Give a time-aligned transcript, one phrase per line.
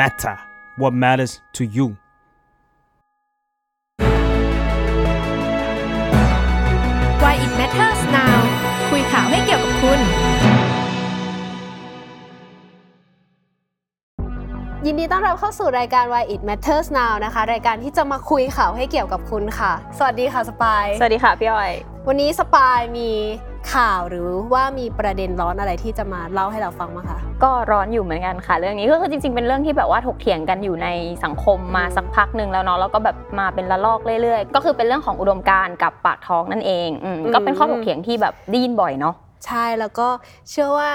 [0.00, 0.36] matter
[0.76, 1.86] what matters to you
[7.22, 8.38] Why it matters now
[8.90, 10.00] คุยข่าวให้เกี่ยวกับคุณ
[14.86, 21.72] ยินดีต้อนรับเข้าสู่รายการ Why It Matters Now นะคะ รายการที่จะมาคุยข่าวให้เกี่ยวกับคุณค่ะ สวัสดีค่ะสปาย สวัสดีค่ะพี่อ้อย
[22.08, 23.10] วันนี้สปายมี
[23.74, 30.88] ข่าวหรือว่ามีประเด็นร้อนอะไรที่จะมาเล่าให้เราฟังมั้งคะก็ร้อนอยู่เหมือนกันค่ะ เรื่องนี้ก็คือจริงๆ เป็นเรื่องที่แบบว่าถกเถียงกันอยู่ใน
[31.24, 39.14] สังคมมาสักพักหนึ่งแล้วเนาะแล้วก็แบบมาเป็นระลอกเรื่อยๆ ก็คือเป็นเรื่องของอุดมการณ์กับปากท้องนั่นเองอืมก็เป็นข้อถกเถียงที่แบบได้ยินบ่อยเนาะ
[39.46, 40.08] ใช่แล้วก็
[40.50, 40.90] เชื่อว่า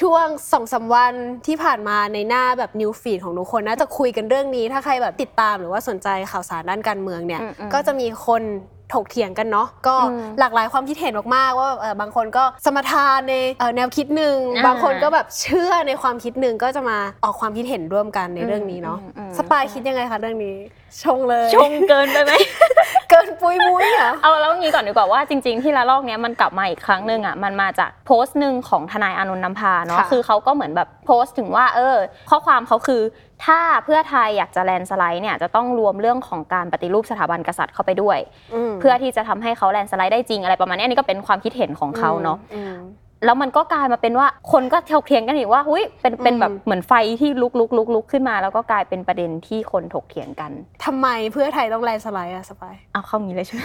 [0.00, 1.14] ช่วงสองสาวัน
[1.46, 8.42] ที่ผ่านมาในหน้าแบบนิวฟีดของทุกคนน่าจะคุยกันเรื่องนี้ ถ้าใครแบบติดตามหรือว่าสนใจข่าวสารด้านการเมืองเนี่ย อืมอืมก็จะมีคน
[8.94, 20.56] ถกเถียงกันเนาะก็อืมหลากหลายความคิดเห็นมากๆว่าเอ่อบางคนก็สมทานในเอ่อแนวคิดหนึ่งอ่าบางคนก็แบบเชื่อในความคิดหนึ่งก็จะมาออกความคิดเห็นร่วมกันในเรื่องนี้เนาะอืมอืมสปายคิดยังไงคะเรื่องนี้
[21.02, 22.32] ชงเลย ชงเกินไปไหม
[23.10, 31.96] เกินปุยมุ้ยเหรอเอาแล้วงี้ก่อนดีกว่าว่าจริง ๆ ที่ละลอกเนี้ยมันกลับมาอีกครั้งหนึ่งอะมันมาจากโพสต์หนึ่งของทนายอานนท์นำพาเนาะค่ะคือเขาก็เหมือนแบบโพสต์ถึงว่าเออ
[32.30, 33.00] ข้อความเขาคือ
[33.44, 38.18] ถ้าเพื่อไทยอยากจะแลนด์สไลด์เนี่ยจะต้องรวมเรื่องของการปฏิรูปสถาบันกษัตริย์เข้าไปด้วย
[38.70, 42.74] มเพื่อที่จะทำให้เขาแลนด์สไลด์ได้จริงอะไรประมาณนี้อันนี้ก็เป็นความคิดเห็นของเขาเนาะอืม
[43.24, 50.50] แล้วมันก็กลายมาเป็นว่าคนก็ถกเถียงกันอีกว่าหุ้ยเป็นเป็นอืมแบบเหมือนไฟที่ลุกลุกลุกลุกขึ้นมา แล้วก็กลายเป็นประเด็นที่คนถกเถียงกัน
[50.84, 53.62] ทำไมเพื่อไทยต้อง landslide อะสปายเอาเข้างี้เลยใช่ไหม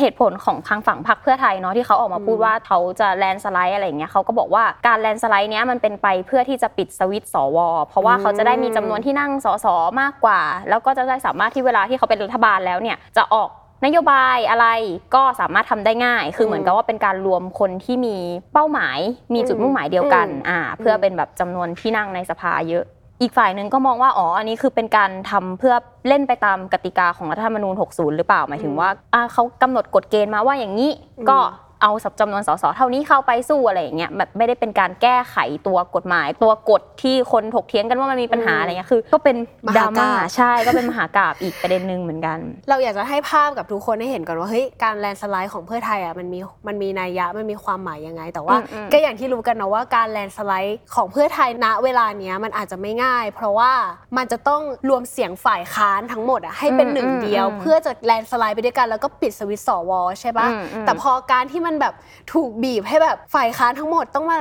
[0.00, 9.66] เหตุผลของทางฝั่งพรรคเพื่อไทยเนาะที่เขาออกมาพูดอืมว่าเขาจะ landslide อะไรอย่างเงี้ยเขาก็บอกว่าการ landslide เนี้ยมันเป็นไปเพื่อที่จะปิดสวิตช์สว เพราะว่าเขาจะได้มีจำนวนที่นั่งสส
[10.00, 13.50] มากกว่า แล้วก็จะได้สามารถที่เวลาที่เขาเป็นรัฐบาลแล้วเนี่ยจะออก
[13.84, 14.66] นโยบายอะไร
[15.14, 18.16] ก็สามารถทำได้ง่าย คือเหมือนกับว่าเป็นการรวมคนที่มี
[18.52, 18.98] เป้าหมาย
[19.34, 22.84] มีจุดมุ่งหมายเดียวกันอืมอ่าเพื่อเป็นแบบจำนวนที่นั่งในสภาเยอะ
[23.20, 25.74] อีกฝ่ายหนึ่งก็มองว่าอ๋ออันนี้คือเป็นการทำเพื่อ
[26.08, 28.88] เล่นไปตามกติกาของรัฐธรรมนูญ60 หรือเปล่าหมายถึงว่า
[29.32, 30.90] เขากำหนดกฎเกณฑ์มาว่าอย่างนี้
[31.30, 31.38] ก็
[31.82, 53.72] เอาสับจำนวนสสเท่านี้เข้าไปสู้อะไรอย่างเงี้ยแบบไม่ได้เป็นการแก้ไขตัวกฎหมาย ตัวกฎที่คนถกเถียงกันว่ามันมีปัญหาอะไรเงี้ยคือ ก็เป็นมดราหากาพย์ม่าใช่ก็เป็นมหากาบอีกประเด็นหนึ่งเหมือนกัน เราอยากจะให้ภาพกับทุกคนให้เห็นก่อนว่าเฮ้ยการแลนด์สไลด์ของเพื่อไทยอะมันมีมันมีนัยยะมันมีความหมายยังไง แต่ว่าอืมอืมก็อย่างที่รู้กันนะว่าการแลนด์สไลด์ของเพื่อไทยณเวลาเนี้ยมันอาจจะไม่ง่าย เพราะว่า
[54.16, 61.94] มันจะต้องรวมเสียงฝ่ายค้านทั้งหมดอะให้เป็นหนึ่งเดียว เพื่อจะแลนด์สไลด์ไปด้วยกันแล้วก็ปิดสวิตช์สวใช่ปะอืมอืมแต่พอการที่มันแบบ
[62.32, 64.40] ถูกบีบให้แบบฝ่ายค้านทั้งหมดต้องมา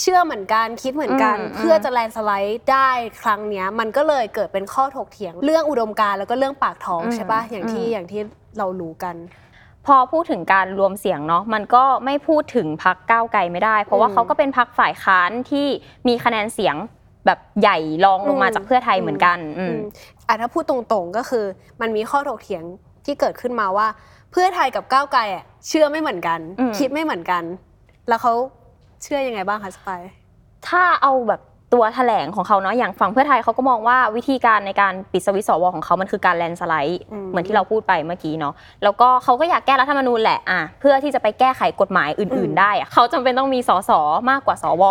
[0.00, 2.90] เชื่อเหมือนกันคิดเหมือนกันอืมเพื่อจะแลนด์สไลด์ได้
[3.22, 8.20] ครั้งเนี้ย มันก็เลยเกิดเป็นข้อถกเถียง เรื่องอุดมการณ์แล้วก็เรื่องปากท้องอืมใช่ปะอย่างที่อืมอย่างที่
[8.58, 9.16] เรารู้กัน
[9.86, 15.66] พอพูดถึงการรวมเสียงเนาะมันก็ไม่พูดถึงพักก้าวไกลไม่ได้ เพราะว่าอืมเขาก็เป็นพักฝ่ายค้านที่
[16.08, 16.76] มีคะแนนเสียง
[17.26, 19.80] แบบใหญ่รองลงมาอืมจากเพื่อไทยเหมือนกันอืมอืม
[20.26, 21.44] อะถ้าพูดตรงๆก็คือ
[21.80, 22.64] มันมีข้อถกเถียง
[23.04, 23.86] ที่เกิดขึ้นมาว่า
[24.32, 27.42] เพื่อไทยกับก้าวไกลอะเชื่อไม่เหมือนกัน อืม คิดไม่เหมือนกัน
[28.08, 28.32] แล้วเขา
[29.02, 30.00] เชื่อยังไงบ้างคะสไปาย
[30.68, 31.40] ถ้าเอาแบบ
[31.74, 43.90] ตัวแถลงของเขาเนาะอย่างฝั่งเพื่อไทยเขาก็มองว่าวิธีการในการปิดสวิตช์สวของเขามันคือการแลนด์สไลด์อืม เหมือนที่เราพูดไปเมื่อกี้เนาะแล้วก็เขาก็อยากแก้รัฐธรรมนูญแหละอะเพื่อที่จะไปแก้ไขกฎหมายอื่น ๆ ได้อะเขาจำเป็นต้องมีสส
[44.30, 44.84] มากกว่าสว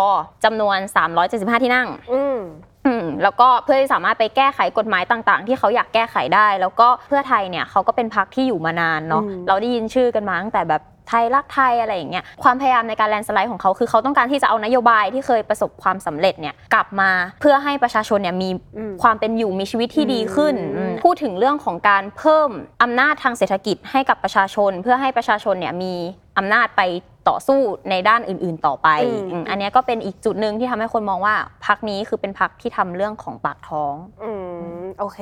[0.44, 0.78] จำนวน
[1.20, 2.38] 375 ที่นั่ง อืม
[2.86, 17.10] อืมแล้วก็เพื่อที่สามารถไปแก้ไขกฎหมายต่างๆ ที่เขาอยากแก้ไขได้ แล้วก็เพื่อไทยเนี่ยเขาก็เป็นพรรคที่อยู่มานานเนาะอืม เราได้ยินชื่อกันมาตั้งแต่แบบไทยรักไทยอะไรอย่างเงี้ยความพยายามในการแลนด์สไลด์ของเขาคือเขาต้องการที่จะเอานโยบายที่เคยประสบความสำเร็จเนี่ยกลับมา
[17.40, 22.50] เพื่อให้ประชาชนเนี่ยมี อืม ความเป็นอยู่มีชีวิตที่ดีขึ้นอืม อืมพูดถึงเรื่องของการเพิ่ม
[22.82, 25.94] อำนาจทางเศรษฐกิจให้กับประชาชน เพื่อให้ประชาชนเนี่ยมี
[26.38, 26.82] อำนาจไป
[27.28, 27.60] ต่อสู้
[27.90, 31.34] ในด้านอื่น ๆต่อไปอืม อืมอันเนี้ยก็เป็นอีกจุดหนึ่งที่ทำให้คนมองว่า
[31.66, 34.30] พักนี้คือเป็นพักที่ทำเรื่องของปากท้อง อื
[34.78, 35.18] มโอเค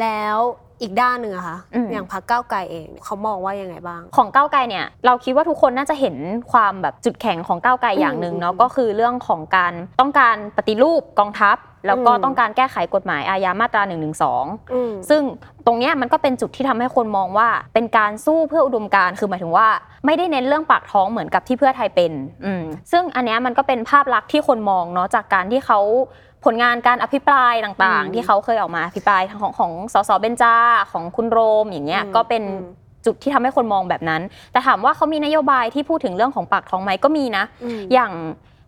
[0.00, 0.36] แล้ว
[0.82, 6.16] อีกด้านหนึ่งอะคะอืม อย่างพรรคก้าวไกลเองเขามองว่ายังไงบ้าง ของก้าวไกลเนี่ยเราคิดว่าทุกคนน่าจะเห็น
[6.52, 11.56] ความแบบจุดแข็งของก้าวไกลอย่างหนึ่งเนาะอืมก็คือเรื่องของการต้องการปฏิรูปกองทัพ
[11.86, 14.08] แล้วก็อืมต้องการแก้ไขกฎหมายอาญามาตรา1นึ
[14.72, 15.22] อืมซึ่ง
[15.66, 19.68] ตรงเนี้ยมันก็เป็นจุดที่ทำให้คนมองว่าเป็นการสู้เพื่ออุดมการณ์คือหมายถึงว่า
[20.06, 22.12] ไม่ได้เน้นเรื่องปากท้องเหมือนกับที่เพื่อไทยเป็น
[22.44, 25.80] อืมซึ่งอันเนี้ยมันก็เป็นภาพลักษณ์ที่คนมองเนาะจากการที่เขา
[26.44, 30.54] ผลงานการอภิปรายต่างอืมๆที่เขาเคยออกมาอภิปรายของของสสเบนจา
[30.92, 34.22] ของคุณโรมอย่างเงี้ยอืมก็เป็นอืมจุดที่ทำให้คนมองแบบนั้น
[34.52, 38.12] แต่ถามว่าเขามีนโยบายที่พูดถึงเรื่องของปากท้องไหมก็มีนะอืมอย่าง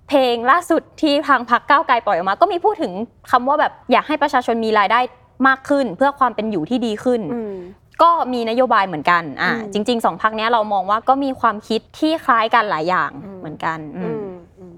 [0.08, 2.92] เพลงล่าสุดที่ทางพักก้าวไกลปล่อยออกมา ก็มีพูดถึง
[3.30, 5.00] คำว่าแบบอยากให้ประชาชนมีรายได้
[5.48, 7.54] มากขึ้น เพื่อความเป็นอยู่ที่ดีขึ้นอืม
[8.02, 14.76] ก็มีนโยบายเหมือนกันอ่าอืมจริงๆสองพักนี้ยเรามองว่าก็มีความคิดที่คล้ายกันหลายอย่างอืมเหมือนกันอือืมมอืม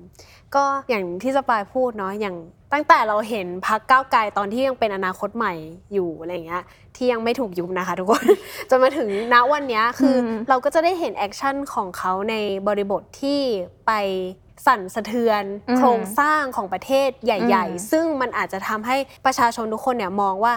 [0.54, 2.36] ก็อย่างที่สปายพูดเนาะอย่าง
[2.72, 5.54] ตั้งแต่เราเห็นพรรคก้าวไกลตอนที่ยังเป็นอนาคตใหม่
[5.92, 6.62] อยู่อะไรเงี้ย
[6.96, 8.24] ที่ยังไม่ถูกยุบนะคะทุกคน
[8.70, 12.34] จนมาถึงณวันเนี้ยคืออมเราก็จะได้เห็น action ของเขาใน
[12.68, 13.40] บริบทที่
[13.86, 13.92] ไป
[14.66, 18.96] สั่นสะเทือนอืมโครงสร้างของประเทศใหญ่อืมๆซึ่งมันอาจจะทำให้
[19.26, 20.54] ประชาชนทุกคนเนี่ยมองว่า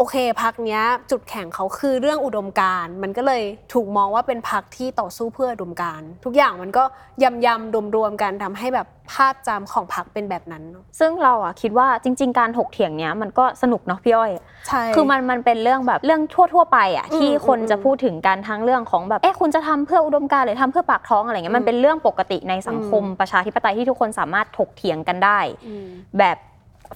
[0.00, 3.42] โอเคพรรคเนี้ยจุดแข็งเขาคือเรื่องอุดมการณ์มันก็เลย
[3.72, 6.84] ถูกมองว่าเป็นพักที่ต่อสู้เพื่ออุดมการณ์ทุกอย่างมันก็
[7.22, 14.32] ยำยำรวมรวมๆกันทำให้แบบภาพจำของพักเป็นแบบนั้นเนอะซึ่งเราอะคิดว่าจริง ๆ การถกเถียงเนี้ยมันก็สนุกเนาะพี่อ้อย
[14.68, 16.20] ใช่คือมันมันเป็นเรื่องแบบเรื่อง
[16.54, 25.86] ทั่ว ๆ ไปอะอืมที่คนอืมจะพูดถึงกันทั้งเรื่องของแบบเอ๊ะคุณจะทำเพื่ออุดมการณ์หรือทำเพื่อปากท้องอะไรเงี้ยมันเป็นเรื่องปกติในสังคมอืมประชาธิปไตยที่ทุกคนสามารถถกเถียงกันได้อืม
[26.18, 26.36] แบบ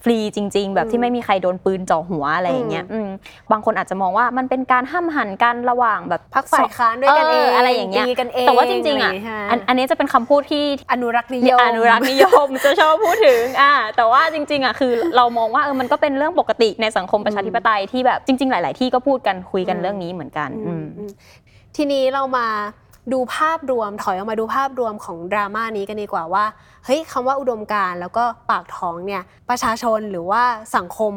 [0.02, 3.08] ฟรีจริง ๆ แบบอืที่มไม่มีใครโดนปืนจ่อหัวอะไรอย่างเงี้ยอืม
[3.52, 21.10] บางคนอาจจะมองว่ามันเป็นการห้ามหันกันระหว่างแบบพักฝ่ายค้านด้วยกันเองอะไรอย่างเงี้ยตีกันเองแต่ว่าจริงๆอะไรย่าเยใช่ไหมอันอันนี้จะเป็นคำพูดที่อนุรักษ์นิยมอนุรักษ์นิยมจะชอบพูดถึงอ่าแต่ว่าจริงๆอะคือเรามองว่าเออมันก็เป็นเรื่องปกติในสังคมประชาธิปไตยที่แบบจริง ๆ หลาย ๆ ที่ก็พูดกันคุยกันอืมเรื่องนี้เหมือนกันอือืมมอืม
[21.76, 22.46] ทีนี้เรามา
[23.12, 26.44] ดูภาพรวมถอยออกมาดูภาพรวมของดราม่านี้กันดีกว่าว่า
[26.84, 30.42] เฮ้ยคำว่าอุดมการแล้วก็ปากท้องเนี่ยประชาชนหรือว่า
[30.76, 31.14] สังคม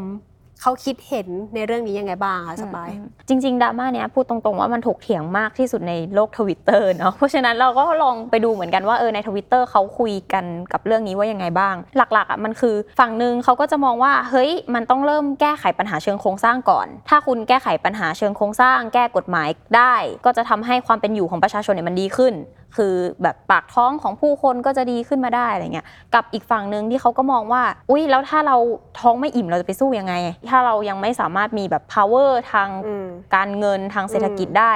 [0.62, 19.96] เขาคิดเห็นในเรื่องนี้ยังไงบ้างคะสปายอืมจริงๆดราม่าเนี้ยพูดตรงๆว่ามันถกเถียงมากที่สุดในโลกทวิตเตอร์เนาะเพราะฉะนั้นเราก็ลองไปดูเหมือนกันว่าเออในทวิตเตอร์เขาคุยกันกับเรื่องนี้ว่ายังไงบ้าง หลักๆอะมันคือฝั่งหนึ่งเขาก็จะมองว่าเฮ้ยมันต้องเริ่มแก้ไขปัญหาเชิงโครงสร้างก่อน ถ้าคุณแก้ไขปัญหาเชิงโครงสร้าง แก้กฎหมายได้
[20.26, 22.34] ก็จะทำให้ความเป็นอยู่ของประชาชนเนี่ยมันดีขึ้น
[22.76, 28.58] คือแบบปากท้องของผู้คนก็จะดีขึ้นมาได้อะไรเงี้ยกับอีกฝั่งหนึ่งที่เขาก็มองว่า อุ้ยแล้วถ้าเรา
[29.00, 30.14] ท้องไม่อิ่มเราจะไปสู้ยังไง
[30.50, 34.74] ถ้าเรายังไม่สามารถมีแบบ power ทางอืมการเงินทางเศรษฐกิจได้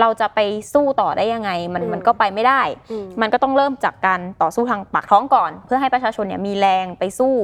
[0.00, 0.38] เราจะไป
[0.72, 7.34] สู้ต่อได้ยังไง มันอืมมันก็ไปไม่ได้อืมมันก็ต้องเริ่มจากการต่อสู้ทางปากท้องก่อน เพื่อให้ประชาชนเนี่ยมีแรงไปสู้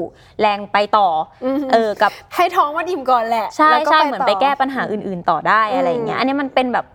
[0.41, 1.09] แรงไปต่อ
[1.45, 6.87] อมเออกับให้ท้องมันอิ่มก่อนแหละใช่แล้วก็ใช่เหมือนไปต่แก้ปัญหาอื่น ๆ ต่อได้อะไรอย่างเงี้ยอืมอันนี้มันเป็นแบบ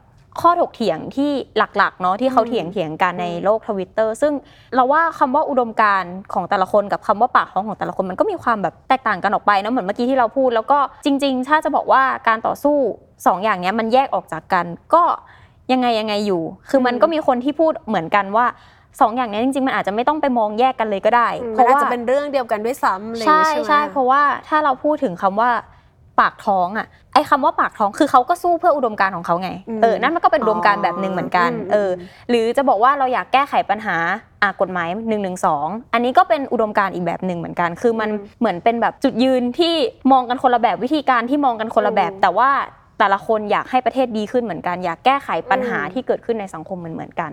[0.41, 4.33] ข้อถกเถียงที่หลักๆเนาะที่เขาอืมเถียงเถียงกันในอืมโลกทวิตเตอร์ซึ่ง
[4.75, 12.77] เราว่าคำว่าอุดมการณ์ของแต่ละคนกับคำว่าปากท้องของแต่ละคนมันก็มีความแบบแตกต่างกันออกไปเนาะเหมือนเมื่อกี้ที่เราพูด แล้วก็จริง ๆ ถ้าจะบอกว่าการต่อสู้
[13.25, 15.03] สองอย่างเนี้ยมันแยกออกจากกัน ก็
[15.71, 18.45] ยังไงยังไงอยู่ คือมันอืมก็มีคนที่พูดเหมือนกันว่า
[19.01, 25.51] สองอย่างเนี้ยจริงๆ มันอาจจะไม่ต้องไปมองแยกกันเลยก็ได้อืมเพมันราะอาจว่าจะเป็นเรื่องเดียวกันด้วยซ้ำอะไรอย่างใช่งี้ใช่ไหมใช่เพราะว่าถ้าเราพูดถึงคำว่า
[26.19, 31.89] ปากท้องอะไอ้คำว่าปากท้องคือเขาก็สู้เพื่ออุดมการณ์ของเขาไงอืมเออนั่นมันก็เป็นอุดมการณ์แบบหนึ่งเหมือนกันอืมเออ
[32.29, 33.95] หรือจะบอกว่าเราอยากแก้ไขปัญหา
[34.41, 35.31] อะกฎหมาย1นึ
[35.93, 39.75] อันนี้ก็เป็นอุดมการณ์อีกแบบหนึ่งเหมือนกัน คือมันอืมเหมือนเป็นแบบจุดยืนที่
[40.11, 42.49] มองกันคนละแบบวิธีการที่มองกันคนละแบบอืมแต่ว่า
[42.99, 47.31] แต่ละคนอยากให้ประเทศดีขึ้นเหมือนกัน อยากแก้ไขปัญหาอืมที่เกิดขึ้นในสังคมเหมือนเหมือนๆกัน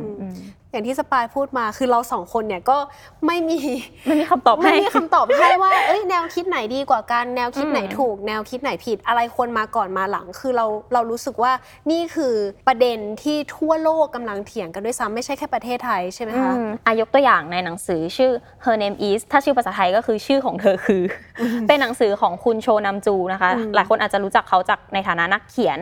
[0.73, 2.79] อืมอืมอย่างที่สปายพูดมาคือเราสองคนเนี่ยก็
[3.27, 3.59] ไม่มี
[4.07, 11.53] ไม่มีคำตอบไม่ให้มีคำตอบให้ว่าเอ้ยแนวคิดไหนดีกว่ากันแนวคิดไหนอืมถูก แนวคิดไหนผิดอะไรควรมาก่อนมาหลัง คือเราเรารู้สึกว่า
[11.91, 12.35] นี่คือ
[12.69, 18.31] ประเด็นที่ทั่วโลกกำลังเถียงกันด้วยซ้ำไม่ใช่แค่ประเทศไทยใช่ไหมคะอืมอายกตัวอย่างในหนังสือชื่อ
[18.65, 21.03] Her Name Is ถ้าชื่อภาษาไทยก็คือชื่อของเธอคือ
[21.41, 25.81] อเป็นหนังสือของคุณโชนัมจูนะคะอืมหลายคนอาจจะรู้จักเขาจากในฐานะนักเขียน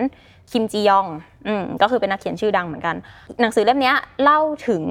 [0.51, 1.07] คิมจียอง
[1.47, 2.97] อืมก็คือเป็นนักเขียนชื่อดังเหมือนกัน
[3.41, 3.93] หนังสือเล่มนี้
[4.23, 4.83] เล่าถึง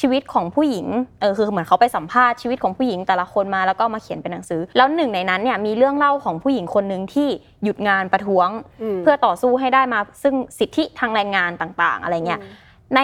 [0.00, 0.86] ชีวิตของผู้หญิง
[1.20, 7.28] เออคือเหมือนเขาไปสัมภาษณ์ชีวิตของผู้หญิงแต่ละคนมาแล้วก็มาเขียนเป็นหนังสือ แล้วหนึ่งในนั้นเนี่ยมีเรื่องเล่าของผู้หญิงคนหนึ่งที่
[7.64, 8.48] หยุดงานประท้วง
[9.02, 12.40] เพื่อต่อสู้ให้ได้มาซึ่งสิทธิทางแรงงานต่าง ๆ อะไรเงี้ย
[12.96, 13.00] ใน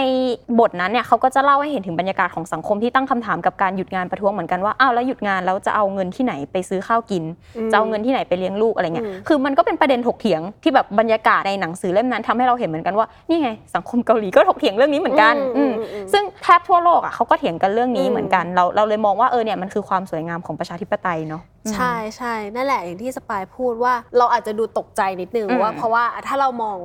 [0.61, 7.25] บทนั้นเนี่ยเขาก็จะเล่าให้เห็นถึงบรรยากาศของสังคมที่ตั้งคำถามกับการหยุดงานประท้วงเหมือนกันว่าอ้าวแล้วหยุดงานแล้วจะเอาเงินที่ไหนไปซื้อข้าวกิน
[7.57, 21.43] อืมจะเอาเงินที่ไหนไปเลี้ยงลูกอะไรเงี้ยอืมคือมันก็เป็นประเด็นถกเถียงที่แบบบรรยากาศในหนังสือเล่มนั้นทำให้เราเห็นเหมือนกันว่านี่ไงสังคมเกาหลีก็ถกเถียงเรื่องนี้เหมือนกันอืมอืมอืมอืมซึ่งแทบทั่วโลกอะเขาก็เถียงกันเรื่องนี้อืมเหมือนกัน เราเราเลยมองว่าเออเนี่ยมันคือความสวยงามของประชาธิปไตยเนาะ
[21.73, 26.79] ใช่ใช่นั่นแหละอย่างที่สปายพูดว่าเราอาจจะดูตกใจนิดนึงอืมว่าเพราะว่าถ้าเรามอง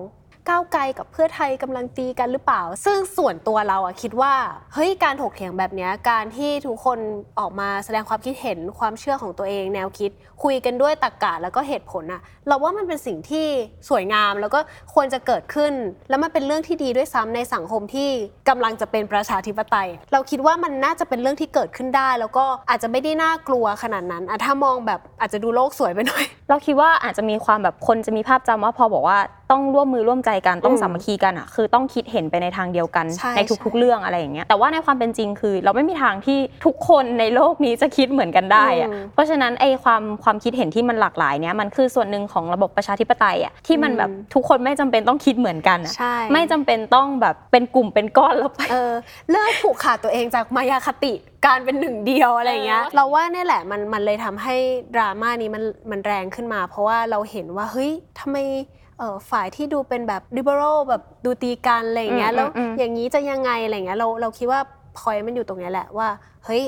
[0.49, 4.33] ก้าวไกลกับเพื่อไทยกำลังตีกันหรือเปล่า ซึ่งส่วนตัวเราอะคิดว่า
[4.73, 6.99] เฮ้ยการถกเถียงแบบนี้การที่ทุกคน
[7.39, 10.11] ออกมาแสดงความคิดเห็นความเชื่อของตัวเองแนวคิด
[10.43, 13.47] คุยกันด้วยตรรกะแล้วก็เหตุผลอะเราว่ามันเป็นสิ่งที่
[13.89, 14.59] สวยงามแล้วก็
[14.93, 15.73] ควรจะเกิดขึ้น
[16.09, 18.09] แล้วมันเป็นเรื่องที่ดีด้วยซ้ำในสังคมที่
[18.49, 29.17] กำลังจะเป็นประชาธิปไตย เราคิดว่ามันน่าจะเป็นเรื่องที่เกิดขึ้นได้ แล้วก็อาจจะไม่ได้น่ากลัวขนาดนั้นอะถ้ามองแบบอาจจะดูโลกสวยไปหน่อย เราคิดว่าอาจจะมีความแบบคนจะมีภาพจำว่าพอบอกว่า
[29.53, 33.31] ต้องร่วมมือร่วมใจกันต้องอืมสามัคคีกันอะคือต้องคิดเห็นไปในทางเดียวกันใช่
[33.65, 48.93] ทุกๆใช่เรื่องอะไรอย่างเงี้ยแต่ว่าในความเป็นจริงคือ เราไม่มีทางที่ทุกคนในโลกนี้จะคิดเหมือนกันได้อะอืม เพราะฉะนั้นไอ้ความความคิดเห็นที่มันหลากหลายเนี้ยมันคือส่วนหนึ่งของระบบประชาธิปไตยอะที่มันแบบอืมทุกคนไม่จำเป็นต้องคิดเหมือนกันอะ ใช่ไม่จำเป็นต้องแบบเป็นกลุ่มเป็นก้อนแล้วไป เออ
[49.31, 51.13] เลิกผูกขาดตัวเองจากมายาคติ
[51.45, 54.55] การเป็นหนึ่งเดียวอะไรอย่างเงี้ย เออ เราว่าเนี่ยแหละมันมันเลยทำให้
[54.95, 58.82] ดราม่านี้มันมันแรงขึ้นมา เพราะว่าเราเห็นว่าเฮ้ยทำไมเอ่อ
[59.31, 64.59] ฝ่ายที่ดูเป็นแบบ liberal แบบดูตีกันอะไรอย่างเงี้ยอืมแล้วอืมอย่างนี้จะยังไงอะไรอย่างเงี้ยเราเราคิดว่า
[64.97, 66.07] พอยมันอยู่ตรงเนี้ยแหละว่า
[66.45, 66.63] เฮ้ย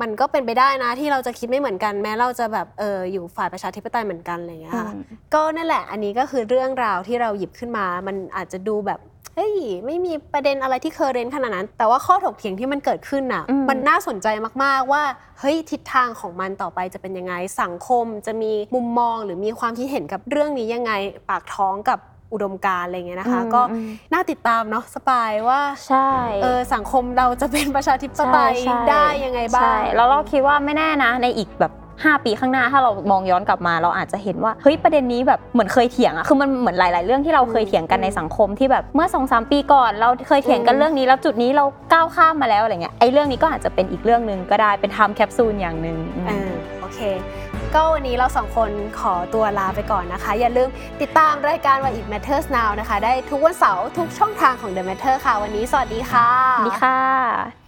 [0.00, 5.02] มันก็เป็นไปได้นะที่เราจะคิดไม่เหมือนกันแม้เราจะแบบเอออยู่ฝ่ายประชาธิปไตยเหมือนกันอะไรอย่างเงี้ยค่ะอืม
[5.34, 9.00] ก็นั่นแหละอันนี้ก็คือเรื่องราวที่เราหยิบขึ้นมา มันอาจจะดูแบบ
[9.36, 9.52] เฮ้ย
[9.86, 14.28] ไม่มีประเด็นอะไรที่เคอร์เรนต์ขนาดนั้น แต่ว่าข้อถกเถียงที่มันเกิดขึ้นน่ะอืมมันน่าสนใจ
[14.64, 15.02] มากๆว่า
[15.40, 20.92] เฮ้ยทิศทางของมันต่อไปจะเป็นยังไง สังคมจะมีมุมมองหรือมีความคิดเห็นกับเรื่องนี้ยังไง
[21.28, 21.98] ปากท้องกับ
[22.32, 26.08] อุดมการณ์อะไรเงี้ยนะคะอืมก็อืมน่าติดตามเนาะสปายว่าใช่
[26.42, 31.72] เออสังคมเราจะเป็นประชาธิปไตยใช่ได้ยังไงบ้างใช่แล้วเราคิดว่าไม่แน่นะในอีกแบบ
[32.08, 47.00] 5 ปีข้างหน้าถ้าเรามองย้อนกลับมา เราอาจจะเห็นว่าเฮ้ยประเด็นนี้แบบเหมือนเคยเถียงอะคือมันเหมือนหลาย ๆ เรื่องที่เราเคยเถียงกันในสังคมที่แบบเมื่อ2อสปีก่อน เราเคยเถียงกันอืมเรื่องนี้แล้วจุดนี้เราก้าวข้ามมาแล้วอะไรเงี้ยไอ้เรื่องนี้ก็อาจจะเป็นอีกเรื่องหนึ่งก็ได้เป็น time capsule อย่างหนึ่งอืมเออโอเค
[47.74, 50.68] ก็วันนี้เราสองคนขอตัวลาไปก่อนนะคะ อย่าลืม
[51.00, 56.28] ติดตามรายการ What It Matters Now นะคะ ได้ทุกวันเสาร์ทุกช่องทางของ The Matter ค่ะ วันนี้สวัสดีค่ะ
[56.58, 57.61] สวัสดีค่ะ